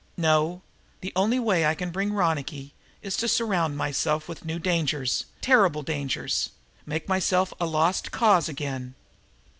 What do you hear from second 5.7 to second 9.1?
dangers, make myself a lost cause again.